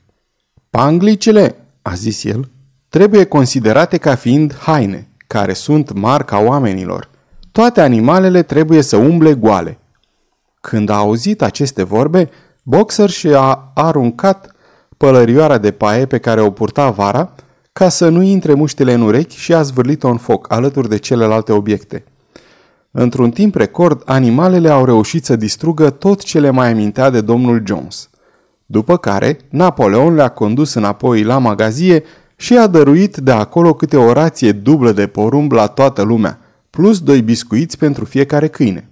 Panglicile, 0.69 1.55
a 1.81 1.93
zis 1.93 2.23
el, 2.23 2.49
trebuie 2.89 3.23
considerate 3.23 3.97
ca 3.97 4.15
fiind 4.15 4.55
haine, 4.55 5.07
care 5.27 5.53
sunt 5.53 5.91
marca 5.91 6.39
oamenilor. 6.39 7.09
Toate 7.51 7.81
animalele 7.81 8.43
trebuie 8.43 8.81
să 8.81 8.97
umble 8.97 9.33
goale. 9.33 9.77
Când 10.61 10.89
a 10.89 10.95
auzit 10.95 11.41
aceste 11.41 11.83
vorbe, 11.83 12.29
Boxer 12.63 13.09
și-a 13.09 13.71
aruncat 13.73 14.51
pălărioara 14.97 15.57
de 15.57 15.71
paie 15.71 16.05
pe 16.05 16.17
care 16.17 16.41
o 16.41 16.51
purta 16.51 16.89
vara 16.89 17.33
ca 17.73 17.89
să 17.89 18.09
nu 18.09 18.21
intre 18.21 18.53
muștele 18.53 18.93
în 18.93 19.01
urechi 19.01 19.37
și 19.37 19.53
a 19.53 19.61
zvârlit-o 19.61 20.07
în 20.07 20.17
foc, 20.17 20.51
alături 20.51 20.89
de 20.89 20.97
celelalte 20.97 21.51
obiecte. 21.51 22.03
Într-un 22.91 23.31
timp 23.31 23.55
record, 23.55 24.01
animalele 24.05 24.69
au 24.69 24.85
reușit 24.85 25.25
să 25.25 25.35
distrugă 25.35 25.89
tot 25.89 26.23
ce 26.23 26.39
le 26.39 26.49
mai 26.49 26.71
amintea 26.71 27.09
de 27.09 27.21
domnul 27.21 27.63
Jones. 27.65 28.09
După 28.65 28.97
care, 28.97 29.37
Napoleon 29.49 30.13
le-a 30.13 30.27
condus 30.27 30.73
înapoi 30.73 31.23
la 31.23 31.37
magazie 31.37 32.03
și 32.35 32.57
a 32.57 32.67
dăruit 32.67 33.17
de 33.17 33.31
acolo 33.31 33.73
câte 33.73 33.97
o 33.97 34.13
rație 34.13 34.51
dublă 34.51 34.91
de 34.91 35.07
porumb 35.07 35.51
la 35.51 35.67
toată 35.67 36.01
lumea, 36.01 36.39
plus 36.69 36.99
doi 36.99 37.21
biscuiți 37.21 37.77
pentru 37.77 38.05
fiecare 38.05 38.47
câine. 38.47 38.89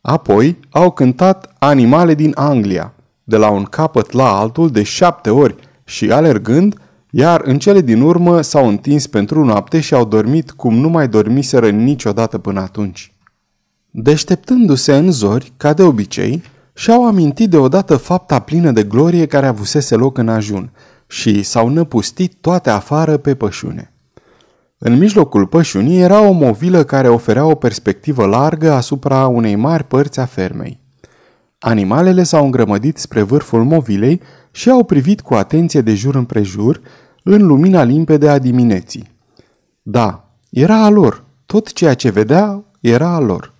Apoi 0.00 0.58
au 0.70 0.90
cântat 0.90 1.54
animale 1.58 2.14
din 2.14 2.32
Anglia, 2.34 2.92
de 3.24 3.36
la 3.36 3.50
un 3.50 3.62
capăt 3.62 4.12
la 4.12 4.38
altul 4.38 4.70
de 4.70 4.82
șapte 4.82 5.30
ori 5.30 5.54
și 5.84 6.10
alergând, 6.10 6.78
iar 7.16 7.40
în 7.44 7.58
cele 7.58 7.80
din 7.80 8.00
urmă 8.00 8.40
s-au 8.40 8.68
întins 8.68 9.06
pentru 9.06 9.44
noapte 9.44 9.80
și 9.80 9.94
au 9.94 10.04
dormit 10.04 10.50
cum 10.50 10.74
nu 10.74 10.88
mai 10.88 11.08
dormiseră 11.08 11.70
niciodată 11.70 12.38
până 12.38 12.60
atunci. 12.60 13.12
Deșteptându-se 13.90 14.96
în 14.96 15.10
zori, 15.10 15.52
ca 15.56 15.72
de 15.72 15.82
obicei, 15.82 16.42
și-au 16.72 17.06
amintit 17.06 17.50
deodată 17.50 17.96
fapta 17.96 18.38
plină 18.38 18.70
de 18.70 18.82
glorie 18.82 19.26
care 19.26 19.46
avusese 19.46 19.94
loc 19.94 20.18
în 20.18 20.28
ajun 20.28 20.70
și 21.06 21.42
s-au 21.42 21.68
năpustit 21.68 22.34
toate 22.40 22.70
afară 22.70 23.16
pe 23.16 23.34
pășune. 23.34 23.92
În 24.78 24.98
mijlocul 24.98 25.46
pășunii 25.46 26.00
era 26.00 26.20
o 26.20 26.32
movilă 26.32 26.84
care 26.84 27.08
oferea 27.08 27.46
o 27.46 27.54
perspectivă 27.54 28.26
largă 28.26 28.72
asupra 28.72 29.26
unei 29.26 29.54
mari 29.54 29.84
părți 29.84 30.20
a 30.20 30.24
fermei. 30.24 30.80
Animalele 31.58 32.22
s-au 32.22 32.44
îngrămădit 32.44 32.98
spre 32.98 33.22
vârful 33.22 33.64
movilei 33.64 34.20
și 34.50 34.70
au 34.70 34.84
privit 34.84 35.20
cu 35.20 35.34
atenție 35.34 35.80
de 35.80 35.94
jur 35.94 36.14
împrejur 36.14 36.80
în 37.26 37.46
lumina 37.46 37.82
limpede 37.82 38.28
a 38.28 38.38
dimineții. 38.38 39.10
Da, 39.82 40.28
era 40.50 40.84
a 40.84 40.88
lor. 40.88 41.24
Tot 41.46 41.72
ceea 41.72 41.94
ce 41.94 42.10
vedea 42.10 42.64
era 42.80 43.14
a 43.14 43.18
lor. 43.18 43.52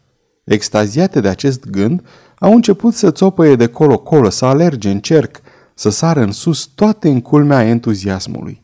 Extaziate 0.44 1.21
de 1.21 1.28
acest 1.28 1.71
gând, 1.71 2.06
au 2.38 2.54
început 2.54 2.94
să 2.94 3.11
țopăie 3.11 3.56
de 3.56 3.66
colo-colo, 3.66 4.28
să 4.28 4.44
alerge 4.44 4.90
în 4.90 4.99
cerc, 4.99 5.40
să 5.75 5.90
sară 5.90 6.21
în 6.21 6.33
sus 6.33 6.64
toate 6.64 7.09
în 7.09 7.21
culmea 7.21 7.64
entuziasmului. 7.64 8.62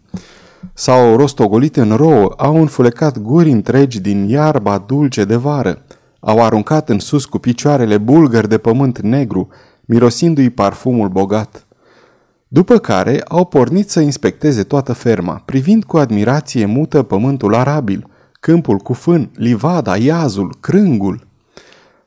S-au 0.75 1.17
rostogolit 1.17 1.77
în 1.77 1.97
rouă, 1.97 2.35
au 2.37 2.57
înfulecat 2.61 3.19
guri 3.19 3.51
întregi 3.51 4.01
din 4.01 4.29
iarba 4.29 4.79
dulce 4.79 5.25
de 5.25 5.37
vară, 5.37 5.83
au 6.21 6.45
aruncat 6.45 6.89
în 6.89 6.99
sus 6.99 7.25
cu 7.25 7.39
picioarele 7.39 7.99
bulgări 7.99 8.49
de 8.49 8.59
pământ 8.59 9.01
negru, 9.01 9.49
mirosindu-i 9.81 10.51
parfumul 10.51 11.09
bogat. 11.09 11.67
După 12.53 12.79
care 12.79 13.23
au 13.29 13.45
pornit 13.45 13.91
să 13.91 14.01
inspecteze 14.01 14.63
toată 14.63 14.93
ferma, 14.93 15.43
privind 15.45 15.85
cu 15.85 15.99
admirație 15.99 16.65
mută 16.65 17.03
pământul 17.03 17.55
arabil, 17.55 18.07
câmpul 18.41 18.79
cu 18.79 18.93
fân, 18.93 19.31
livada, 19.35 19.97
iazul, 19.97 20.57
crângul. 20.61 21.27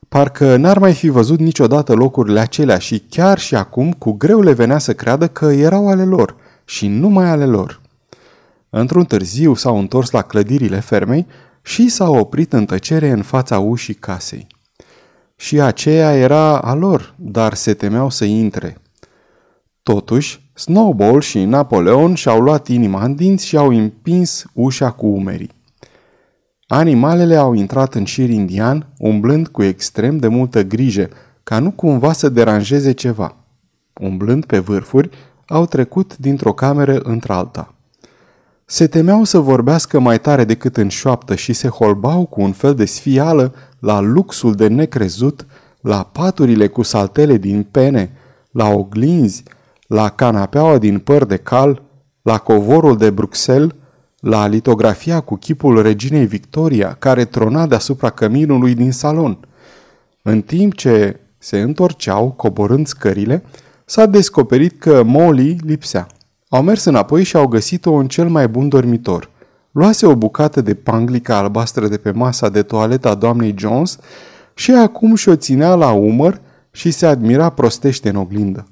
Parcă 0.08 0.56
n-ar 0.56 0.78
mai 0.78 0.92
fi 0.92 1.08
văzut 1.08 1.38
niciodată 1.38 1.94
locurile 1.94 2.40
acelea 2.40 2.78
și 2.78 2.98
chiar 2.98 3.38
și 3.38 3.54
acum 3.54 3.92
cu 3.92 4.12
greu 4.12 4.40
le 4.40 4.52
venea 4.52 4.78
să 4.78 4.94
creadă 4.94 5.28
că 5.28 5.44
erau 5.44 5.88
ale 5.88 6.04
lor 6.04 6.36
și 6.64 6.88
numai 6.88 7.28
ale 7.28 7.46
lor. 7.46 7.80
Într-un 8.70 9.04
târziu 9.04 9.54
s-au 9.54 9.78
întors 9.78 10.10
la 10.10 10.22
clădirile 10.22 10.80
fermei 10.80 11.26
și 11.62 11.88
s-au 11.88 12.14
oprit 12.14 12.52
în 12.52 12.64
tăcere 12.64 13.10
în 13.10 13.22
fața 13.22 13.58
ușii 13.58 13.94
casei. 13.94 14.46
Și 15.36 15.60
aceea 15.60 16.14
era 16.14 16.58
a 16.58 16.74
lor, 16.74 17.14
dar 17.16 17.54
se 17.54 17.74
temeau 17.74 18.10
să 18.10 18.24
intre. 18.24 18.78
Totuși, 19.84 20.50
Snowball 20.54 21.20
și 21.20 21.44
Napoleon 21.44 22.14
și-au 22.14 22.40
luat 22.40 22.68
inima 22.68 23.04
în 23.04 23.14
dinți 23.14 23.46
și 23.46 23.56
au 23.56 23.68
împins 23.68 24.44
ușa 24.52 24.90
cu 24.90 25.06
umerii. 25.06 25.50
Animalele 26.66 27.36
au 27.36 27.52
intrat 27.52 27.94
în 27.94 28.04
șir 28.04 28.30
indian, 28.30 28.86
umblând 28.98 29.48
cu 29.48 29.62
extrem 29.62 30.18
de 30.18 30.28
multă 30.28 30.62
grijă, 30.62 31.08
ca 31.42 31.58
nu 31.58 31.70
cumva 31.70 32.12
să 32.12 32.28
deranjeze 32.28 32.92
ceva. 32.92 33.36
Umblând 34.00 34.44
pe 34.44 34.58
vârfuri, 34.58 35.10
au 35.46 35.66
trecut 35.66 36.16
dintr-o 36.16 36.52
cameră 36.52 36.98
într-alta. 36.98 37.74
Se 38.64 38.86
temeau 38.86 39.24
să 39.24 39.38
vorbească 39.38 40.00
mai 40.00 40.20
tare 40.20 40.44
decât 40.44 40.76
în 40.76 40.88
șoaptă 40.88 41.34
și 41.34 41.52
se 41.52 41.68
holbau 41.68 42.26
cu 42.26 42.40
un 42.40 42.52
fel 42.52 42.74
de 42.74 42.84
sfială 42.84 43.54
la 43.78 44.00
luxul 44.00 44.54
de 44.54 44.68
necrezut, 44.68 45.46
la 45.80 46.02
paturile 46.12 46.66
cu 46.66 46.82
saltele 46.82 47.36
din 47.36 47.62
pene, 47.70 48.10
la 48.50 48.68
oglinzi, 48.68 49.42
la 49.94 50.08
canapeaua 50.08 50.78
din 50.78 50.98
păr 50.98 51.24
de 51.24 51.36
cal, 51.36 51.82
la 52.22 52.38
covorul 52.38 52.96
de 52.96 53.10
Bruxelles, 53.10 53.70
la 54.20 54.46
litografia 54.46 55.20
cu 55.20 55.36
chipul 55.36 55.82
reginei 55.82 56.26
Victoria, 56.26 56.96
care 56.98 57.24
trona 57.24 57.66
deasupra 57.66 58.10
căminului 58.10 58.74
din 58.74 58.92
salon. 58.92 59.38
În 60.22 60.42
timp 60.42 60.74
ce 60.74 61.20
se 61.38 61.60
întorceau, 61.60 62.30
coborând 62.30 62.86
scările, 62.86 63.44
s-a 63.84 64.06
descoperit 64.06 64.80
că 64.80 65.02
Molly 65.02 65.56
lipsea. 65.64 66.06
Au 66.48 66.62
mers 66.62 66.84
înapoi 66.84 67.22
și 67.22 67.36
au 67.36 67.46
găsit-o 67.46 67.92
în 67.92 68.08
cel 68.08 68.28
mai 68.28 68.48
bun 68.48 68.68
dormitor. 68.68 69.30
Luase 69.72 70.06
o 70.06 70.14
bucată 70.14 70.60
de 70.60 70.74
panglica 70.74 71.36
albastră 71.36 71.88
de 71.88 71.96
pe 71.96 72.10
masa 72.10 72.48
de 72.48 72.62
toaletă 72.62 73.08
a 73.08 73.14
doamnei 73.14 73.54
Jones 73.58 73.98
și 74.54 74.70
acum 74.72 75.14
și-o 75.14 75.36
ținea 75.36 75.74
la 75.74 75.90
umăr 75.90 76.40
și 76.70 76.90
se 76.90 77.06
admira 77.06 77.48
prostește 77.48 78.08
în 78.08 78.16
oglindă. 78.16 78.66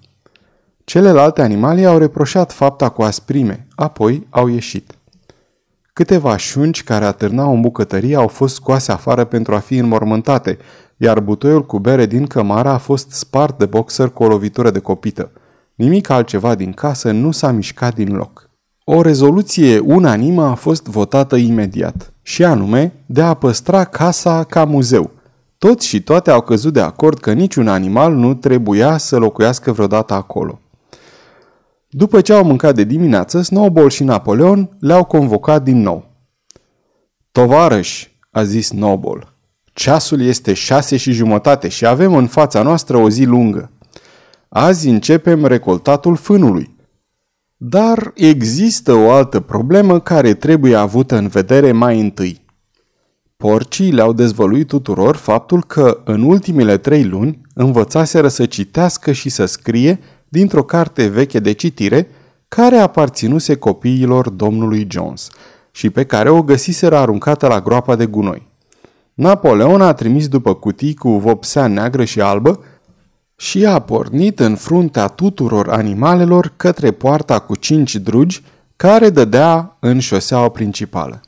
Celelalte 0.92 1.42
animale 1.42 1.84
au 1.84 1.99
reproșat 1.99 2.52
fapta 2.52 2.88
cu 2.88 3.02
asprime, 3.02 3.66
apoi 3.75 4.26
au 4.30 4.49
ieșit. 4.49 4.92
Câteva 5.92 6.37
șunci 6.37 6.84
care 6.84 7.04
atârnau 7.04 7.54
în 7.54 7.61
bucătărie 7.61 8.16
au 8.16 8.28
fost 8.28 8.54
scoase 8.54 8.92
afară 8.92 9.25
pentru 9.25 9.54
a 9.54 9.58
fi 9.58 9.76
înmormântate, 9.76 10.58
iar 10.96 11.20
butoiul 11.20 11.66
cu 11.66 11.78
bere 11.78 12.06
din 12.06 12.26
cămară 12.26 12.68
a 12.68 12.76
fost 12.76 13.11
spart 13.11 13.58
de 13.58 13.66
boxer 13.66 14.08
cu 14.08 14.22
o 14.22 14.26
lovitură 14.26 14.70
de 14.70 14.78
copită. 14.78 15.30
Nimic 15.75 16.08
altceva 16.08 16.54
din 16.54 16.72
casă 16.72 17.11
nu 17.11 17.30
s-a 17.30 17.50
mișcat 17.50 17.94
din 17.94 18.14
loc. 18.14 18.50
O 18.84 19.02
rezoluție 19.02 19.78
unanimă 19.78 20.44
a 20.44 20.54
fost 20.54 20.87
votată 20.87 21.37
imediat, 21.37 22.12
și 22.22 22.44
anume 22.44 22.92
de 23.06 23.22
a 23.22 23.34
păstra 23.34 23.84
casa 23.84 24.44
ca 24.44 24.64
muzeu. 24.64 25.11
Toți 25.58 25.87
și 25.87 26.02
toate 26.02 26.30
au 26.30 26.40
căzut 26.40 26.72
de 26.72 26.80
acord 26.80 27.18
că 27.18 27.32
niciun 27.32 27.68
animal 27.68 28.14
nu 28.14 28.34
trebuia 28.34 28.96
să 28.96 29.18
locuiască 29.18 29.72
vreodată 29.72 30.14
acolo. 30.14 30.62
După 31.94 32.20
ce 32.20 32.32
au 32.32 32.44
mâncat 32.44 32.75
de 32.75 32.84
dimineață, 32.84 33.42
Snowball 33.42 33.90
și 33.90 34.04
Napoleon 34.04 34.76
le-au 34.80 35.04
convocat 35.04 35.62
din 35.62 35.80
nou. 35.80 36.11
Tovarăși, 37.32 38.18
a 38.30 38.42
zis 38.42 38.66
Snowball, 38.66 39.37
ceasul 39.72 40.20
este 40.20 40.52
șase 40.52 40.96
și 40.96 41.12
jumătate 41.12 41.68
și 41.68 41.87
avem 41.87 42.14
în 42.14 42.26
fața 42.26 42.62
noastră 42.62 42.96
o 42.96 43.08
zi 43.08 43.25
lungă. 43.25 43.70
Azi 44.49 44.88
începem 44.88 45.44
recoltatul 45.44 46.16
fânului. 46.16 46.76
Dar 47.56 48.12
există 48.14 48.92
o 48.92 49.11
altă 49.11 49.40
problemă 49.40 50.00
care 50.00 50.34
trebuie 50.34 50.75
avută 50.75 51.16
în 51.16 51.28
vedere 51.28 51.72
mai 51.72 52.00
întâi. 52.00 52.44
Porcii 53.37 53.92
le-au 53.92 54.12
dezvăluit 54.12 54.66
tuturor 54.66 55.16
faptul 55.16 55.64
că 55.64 56.00
în 56.04 56.22
ultimele 56.22 56.76
trei 56.78 57.04
luni 57.04 57.40
învățaseră 57.54 58.28
să 58.28 58.46
citească 58.46 59.12
și 59.12 59.28
să 59.28 59.44
scrie 59.44 60.00
dintr-o 60.33 60.62
carte 60.62 61.07
veche 61.07 61.39
de 61.39 61.53
citire 61.53 62.09
care 62.49 62.77
aparținuse 62.77 63.55
copiilor 63.55 64.31
domnului 64.31 64.87
Jones 64.91 65.29
și 65.71 65.91
pe 65.91 66.05
care 66.05 66.31
o 66.31 66.43
găsiseră 66.43 66.97
aruncată 66.97 67.47
la 67.47 67.61
groapa 67.61 67.97
de 67.97 68.07
gunoi. 68.07 68.49
Napoleon 69.15 69.81
a 69.81 69.93
trimis 69.93 70.29
după 70.29 70.55
cutii 70.55 70.95
cu 70.95 71.11
vopsea 71.11 71.67
neagră 71.67 72.05
și 72.05 72.21
albă 72.21 72.65
și 73.37 73.67
a 73.67 73.79
pornit 73.79 74.41
în 74.41 74.55
fruntea 74.55 75.07
tuturor 75.07 75.69
animalelor 75.69 76.53
către 76.57 76.91
poarta 76.91 77.39
cu 77.39 77.57
cinci 77.57 77.95
drugi 77.95 78.43
care 78.77 79.11
dădea 79.11 79.77
în 79.81 79.99
șoseaua 79.99 80.49
principală. 80.49 81.21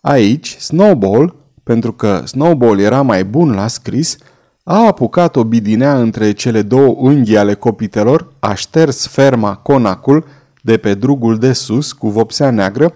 Aici, 0.00 0.56
Snowball, 0.58 1.36
pentru 1.62 1.92
că 1.92 2.22
Snowball 2.24 2.78
era 2.78 3.02
mai 3.02 3.24
bun 3.24 3.52
la 3.52 3.66
scris, 3.66 4.16
a 4.64 4.86
apucat 4.86 5.36
o 5.36 5.44
bidinea 5.44 5.98
între 5.98 6.32
cele 6.32 6.62
două 6.62 6.94
unghi 6.98 7.36
ale 7.36 7.54
copitelor, 7.54 8.32
a 8.38 8.54
șters 8.54 9.06
ferma 9.06 9.56
conacul 9.56 10.24
de 10.62 10.76
pe 10.76 10.94
drugul 10.94 11.38
de 11.38 11.52
sus 11.52 11.92
cu 11.92 12.08
vopsea 12.08 12.50
neagră 12.50 12.94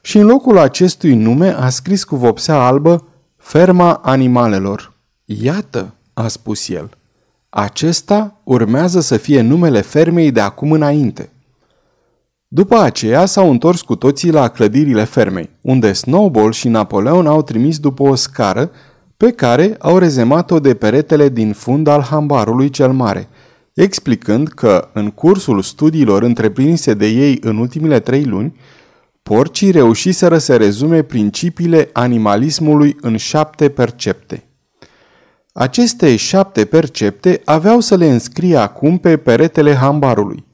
și 0.00 0.18
în 0.18 0.26
locul 0.26 0.58
acestui 0.58 1.14
nume 1.14 1.48
a 1.48 1.68
scris 1.68 2.04
cu 2.04 2.16
vopsea 2.16 2.66
albă 2.66 3.04
Ferma 3.36 3.92
animalelor. 3.92 4.92
Iată, 5.24 5.94
a 6.14 6.28
spus 6.28 6.68
el, 6.68 6.90
acesta 7.48 8.40
urmează 8.44 9.00
să 9.00 9.16
fie 9.16 9.40
numele 9.40 9.80
fermei 9.80 10.30
de 10.30 10.40
acum 10.40 10.72
înainte. 10.72 11.30
După 12.48 12.78
aceea 12.78 13.26
s-au 13.26 13.50
întors 13.50 13.80
cu 13.80 13.96
toții 13.96 14.30
la 14.30 14.48
clădirile 14.48 15.04
fermei, 15.04 15.50
unde 15.60 15.92
Snowball 15.92 16.52
și 16.52 16.68
Napoleon 16.68 17.26
au 17.26 17.42
trimis 17.42 17.78
după 17.78 18.02
o 18.02 18.14
scară 18.14 18.70
pe 19.18 19.32
care 19.32 19.76
au 19.78 19.98
rezemat-o 19.98 20.60
de 20.60 20.74
peretele 20.74 21.28
din 21.28 21.52
fund 21.52 21.86
al 21.86 22.02
hambarului 22.02 22.70
cel 22.70 22.92
mare, 22.92 23.28
explicând 23.74 24.48
că, 24.48 24.88
în 24.92 25.10
cursul 25.10 25.62
studiilor 25.62 26.22
întreprinse 26.22 26.94
de 26.94 27.06
ei 27.06 27.38
în 27.40 27.56
ultimile 27.56 28.00
trei 28.00 28.24
luni, 28.24 28.56
porcii 29.22 29.70
reușiseră 29.70 30.38
să 30.38 30.56
rezume 30.56 31.02
principiile 31.02 31.90
animalismului 31.92 32.96
în 33.00 33.16
șapte 33.16 33.68
percepte. 33.68 34.44
Aceste 35.52 36.16
șapte 36.16 36.64
percepte 36.64 37.40
aveau 37.44 37.80
să 37.80 37.96
le 37.96 38.10
înscrie 38.10 38.56
acum 38.56 38.98
pe 38.98 39.16
peretele 39.16 39.74
hambarului. 39.74 40.44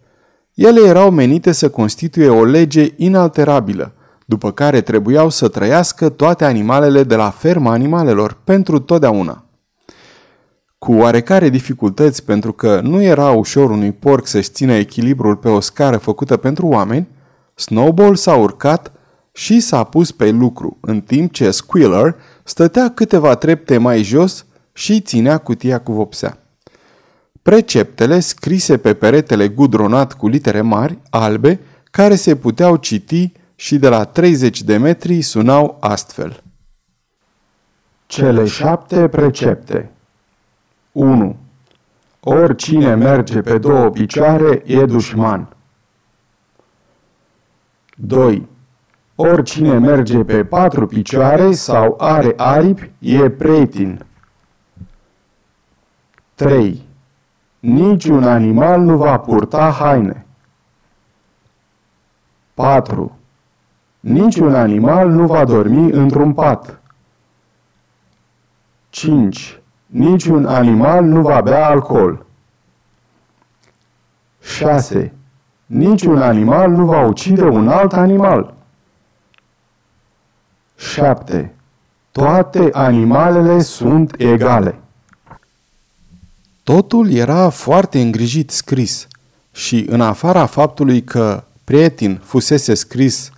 Ele 0.54 0.80
erau 0.86 1.10
menite 1.10 1.52
să 1.52 1.70
constituie 1.70 2.28
o 2.28 2.44
lege 2.44 2.88
inalterabilă, 2.96 3.94
după 4.24 4.52
care 4.52 4.80
trebuiau 4.80 5.28
să 5.28 5.48
trăiască 5.48 6.08
toate 6.08 6.44
animalele 6.44 7.02
de 7.02 7.14
la 7.14 7.30
ferma 7.30 7.72
animalelor 7.72 8.36
pentru 8.44 8.78
totdeauna. 8.78 9.44
Cu 10.78 10.92
oarecare 10.92 11.48
dificultăți 11.48 12.24
pentru 12.24 12.52
că 12.52 12.80
nu 12.82 13.02
era 13.02 13.30
ușor 13.30 13.70
unui 13.70 13.92
porc 13.92 14.26
să-și 14.26 14.50
țină 14.50 14.72
echilibrul 14.72 15.36
pe 15.36 15.48
o 15.48 15.60
scară 15.60 15.96
făcută 15.96 16.36
pentru 16.36 16.66
oameni, 16.66 17.08
Snowball 17.54 18.14
s-a 18.14 18.34
urcat 18.34 18.92
și 19.32 19.60
s-a 19.60 19.84
pus 19.84 20.10
pe 20.10 20.30
lucru, 20.30 20.78
în 20.80 21.00
timp 21.00 21.32
ce 21.32 21.50
Squealer 21.50 22.16
stătea 22.44 22.90
câteva 22.90 23.34
trepte 23.34 23.78
mai 23.78 24.02
jos 24.02 24.46
și 24.72 25.00
ținea 25.00 25.38
cutia 25.38 25.80
cu 25.80 25.92
vopsea. 25.92 26.38
Preceptele 27.42 28.20
scrise 28.20 28.76
pe 28.76 28.94
peretele 28.94 29.48
gudronat 29.48 30.12
cu 30.12 30.28
litere 30.28 30.60
mari, 30.60 30.98
albe, 31.10 31.60
care 31.90 32.14
se 32.14 32.36
puteau 32.36 32.76
citi 32.76 33.32
și 33.64 33.78
de 33.78 33.88
la 33.88 34.04
30 34.04 34.62
de 34.62 34.76
metri 34.76 35.22
sunau 35.22 35.76
astfel. 35.80 36.42
Cele 38.06 38.46
șapte 38.46 39.08
precepte 39.08 39.90
1. 40.92 41.36
Oricine 42.20 42.94
merge 42.94 43.40
pe 43.40 43.58
două 43.58 43.90
picioare 43.90 44.62
e 44.66 44.84
dușman. 44.84 45.56
2. 47.96 48.48
Oricine 49.14 49.78
merge 49.78 50.24
pe 50.24 50.44
patru 50.44 50.86
picioare 50.86 51.52
sau 51.52 51.96
are 51.98 52.32
aripi 52.36 52.90
e 52.98 53.30
pretin. 53.30 54.06
3. 56.34 56.82
Niciun 57.60 58.24
animal 58.24 58.80
nu 58.80 58.96
va 58.96 59.18
purta 59.18 59.70
haine. 59.70 60.26
4. 62.54 63.18
Niciun 64.04 64.54
animal 64.54 65.08
nu 65.08 65.26
va 65.26 65.44
dormi 65.44 65.90
într-un 65.90 66.32
pat. 66.32 66.80
5. 68.90 69.60
Niciun 69.86 70.46
animal 70.46 71.04
nu 71.04 71.22
va 71.22 71.40
bea 71.40 71.66
alcool. 71.66 72.26
6. 74.42 75.12
Niciun 75.66 76.22
animal 76.22 76.70
nu 76.70 76.84
va 76.84 77.06
ucide 77.06 77.42
un 77.42 77.68
alt 77.68 77.92
animal. 77.92 78.54
7. 80.76 81.54
Toate 82.12 82.68
animalele 82.72 83.62
sunt 83.62 84.14
egale. 84.18 84.78
Totul 86.62 87.12
era 87.12 87.48
foarte 87.48 88.00
îngrijit 88.00 88.50
scris 88.50 89.08
și 89.52 89.86
în 89.88 90.00
afara 90.00 90.46
faptului 90.46 91.02
că 91.02 91.44
Prietin 91.64 92.20
fusese 92.24 92.74
scris 92.74 93.32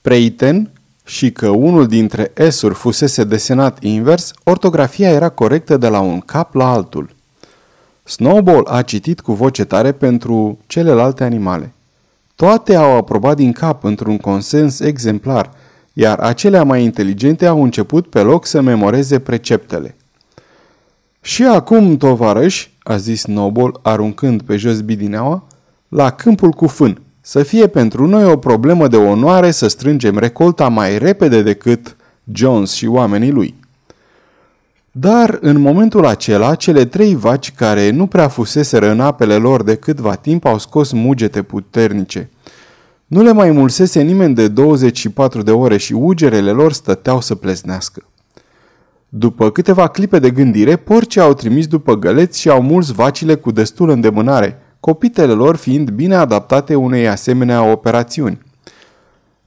Preiten 0.00 0.70
și 1.04 1.32
că 1.32 1.48
unul 1.48 1.86
dintre 1.86 2.32
S-uri 2.48 2.74
fusese 2.74 3.24
desenat 3.24 3.82
invers, 3.82 4.32
ortografia 4.44 5.10
era 5.10 5.28
corectă 5.28 5.76
de 5.76 5.88
la 5.88 6.00
un 6.00 6.20
cap 6.20 6.54
la 6.54 6.72
altul. 6.72 7.16
Snowball 8.04 8.66
a 8.66 8.82
citit 8.82 9.20
cu 9.20 9.32
voce 9.32 9.64
tare 9.64 9.92
pentru 9.92 10.58
celelalte 10.66 11.24
animale. 11.24 11.72
Toate 12.34 12.74
au 12.74 12.96
aprobat 12.96 13.36
din 13.36 13.52
cap 13.52 13.84
într-un 13.84 14.16
consens 14.16 14.80
exemplar, 14.80 15.50
iar 15.92 16.18
acelea 16.18 16.62
mai 16.62 16.84
inteligente 16.84 17.46
au 17.46 17.62
început 17.62 18.06
pe 18.06 18.20
loc 18.20 18.46
să 18.46 18.60
memoreze 18.60 19.18
preceptele. 19.18 19.96
Și 21.20 21.44
acum, 21.44 21.96
tovarăși, 21.96 22.76
a 22.82 22.96
zis 22.96 23.20
Snowball, 23.20 23.80
aruncând 23.82 24.42
pe 24.42 24.56
jos 24.56 24.80
bidineaua, 24.80 25.44
la 25.88 26.10
câmpul 26.10 26.50
cu 26.50 26.66
fân. 26.66 27.00
Să 27.30 27.42
fie 27.42 27.66
pentru 27.66 28.06
noi 28.06 28.24
o 28.24 28.36
problemă 28.36 28.88
de 28.88 28.96
onoare 28.96 29.50
să 29.50 29.68
strângem 29.68 30.18
recolta 30.18 30.68
mai 30.68 30.98
repede 30.98 31.42
decât 31.42 31.96
Jones 32.32 32.72
și 32.72 32.86
oamenii 32.86 33.30
lui. 33.30 33.54
Dar 34.90 35.38
în 35.40 35.60
momentul 35.60 36.06
acela, 36.06 36.54
cele 36.54 36.84
trei 36.84 37.14
vaci 37.14 37.52
care 37.52 37.90
nu 37.90 38.06
prea 38.06 38.28
fuseseră 38.28 38.90
în 38.90 39.00
apele 39.00 39.36
lor 39.36 39.62
de 39.62 39.74
câtva 39.74 40.14
timp 40.14 40.44
au 40.44 40.58
scos 40.58 40.92
mugete 40.92 41.42
puternice. 41.42 42.30
Nu 43.06 43.22
le 43.22 43.32
mai 43.32 43.50
mulsese 43.50 44.02
nimeni 44.02 44.34
de 44.34 44.48
24 44.48 45.42
de 45.42 45.50
ore 45.50 45.76
și 45.76 45.92
ugerele 45.92 46.50
lor 46.50 46.72
stăteau 46.72 47.20
să 47.20 47.34
pleznească. 47.34 48.02
După 49.08 49.50
câteva 49.50 49.88
clipe 49.88 50.18
de 50.18 50.30
gândire, 50.30 50.76
porcii 50.76 51.20
au 51.20 51.34
trimis 51.34 51.66
după 51.66 51.94
găleți 51.94 52.40
și 52.40 52.48
au 52.48 52.62
muls 52.62 52.90
vacile 52.90 53.34
cu 53.34 53.50
destul 53.50 53.88
îndemânare, 53.88 54.62
copitele 54.80 55.32
lor 55.32 55.56
fiind 55.56 55.90
bine 55.90 56.14
adaptate 56.14 56.74
unei 56.74 57.08
asemenea 57.08 57.62
operațiuni. 57.62 58.38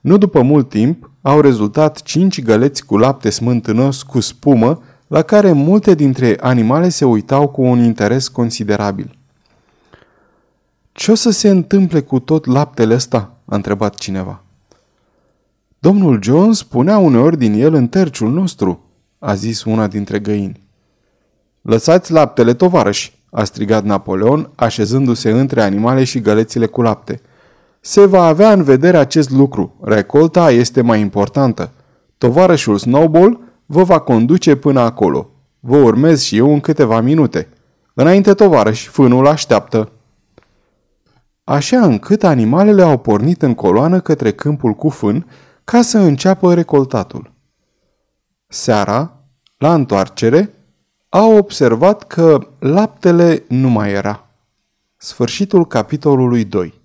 Nu 0.01 0.17
după 0.17 0.41
mult 0.41 0.69
timp, 0.69 1.09
au 1.21 1.41
rezultat 1.41 2.01
cinci 2.01 2.41
găleți 2.41 2.85
cu 2.85 2.97
lapte 2.97 3.29
smântânos 3.29 4.03
cu 4.03 4.19
spumă, 4.19 4.81
la 5.07 5.21
care 5.21 5.51
multe 5.51 5.95
dintre 5.95 6.37
animale 6.39 6.89
se 6.89 7.05
uitau 7.05 7.47
cu 7.47 7.61
un 7.61 7.83
interes 7.83 8.27
considerabil. 8.27 9.15
Ce 10.91 11.11
o 11.11 11.15
să 11.15 11.29
se 11.29 11.49
întâmple 11.49 12.01
cu 12.01 12.19
tot 12.19 12.45
laptele 12.45 12.93
ăsta?" 12.93 13.33
a 13.45 13.55
întrebat 13.55 13.95
cineva. 13.95 14.43
Domnul 15.79 16.23
Jones 16.23 16.63
punea 16.63 16.97
uneori 16.97 17.37
din 17.37 17.53
el 17.53 17.73
în 17.73 17.87
terciul 17.87 18.31
nostru," 18.31 18.83
a 19.19 19.33
zis 19.33 19.63
una 19.63 19.87
dintre 19.87 20.19
găini. 20.19 20.61
Lăsați 21.61 22.11
laptele, 22.11 22.53
tovarăși!" 22.53 23.20
A 23.31 23.43
strigat 23.43 23.83
Napoleon, 23.83 24.51
așezându-se 24.55 25.29
între 25.29 25.61
animale 25.61 26.03
și 26.03 26.19
gălețile 26.19 26.65
cu 26.65 26.81
lapte. 26.81 27.21
Se 27.79 28.05
va 28.05 28.25
avea 28.25 28.51
în 28.51 28.63
vedere 28.63 28.97
acest 28.97 29.29
lucru. 29.29 29.75
Recolta 29.81 30.51
este 30.51 30.81
mai 30.81 30.99
importantă. 30.99 31.71
Tovarășul 32.17 32.77
Snowball 32.77 33.39
vă 33.65 33.83
va 33.83 33.99
conduce 33.99 34.55
până 34.55 34.79
acolo. 34.79 35.29
Vă 35.59 35.77
urmez 35.77 36.21
și 36.21 36.37
eu 36.37 36.53
în 36.53 36.59
câteva 36.59 37.01
minute. 37.01 37.47
Înainte, 37.93 38.33
tovarăși, 38.33 38.87
fânul 38.87 39.27
așteaptă. 39.27 39.91
Așa 41.43 41.81
încât 41.81 42.23
animalele 42.23 42.81
au 42.81 42.97
pornit 42.97 43.41
în 43.41 43.53
coloană 43.53 43.99
către 43.99 44.31
câmpul 44.31 44.73
cu 44.73 44.89
fân 44.89 45.27
ca 45.63 45.81
să 45.81 45.97
înceapă 45.97 46.53
recoltatul. 46.53 47.31
Seara, 48.47 49.17
la 49.57 49.73
întoarcere, 49.73 50.53
au 51.13 51.37
observat 51.37 52.07
că 52.07 52.47
laptele 52.59 53.43
nu 53.47 53.69
mai 53.69 53.91
era. 53.91 54.27
Sfârșitul 54.97 55.67
capitolului 55.67 56.45
2 56.45 56.80